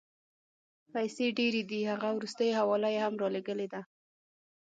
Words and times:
پیسې 0.93 1.25
ډېرې 1.37 1.61
دي، 1.69 1.81
هغه 1.91 2.09
وروستۍ 2.17 2.49
حواله 2.59 2.89
یې 2.95 2.99
هم 3.05 3.13
رالېږلې 3.21 3.67
ده. 3.73 3.81